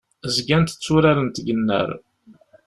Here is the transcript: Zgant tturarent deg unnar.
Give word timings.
Zgant 0.35 0.69
tturarent 0.81 1.35
deg 1.39 1.47
unnar. 1.53 1.89